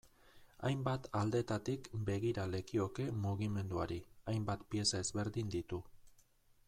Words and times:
Hainbat 0.69 1.03
aldetatik 1.19 1.89
begira 2.07 2.45
lekioke 2.53 3.05
mugimenduari, 3.27 3.99
hainbat 4.33 4.65
pieza 4.73 5.03
ezberdin 5.07 5.55
ditu. 5.59 5.85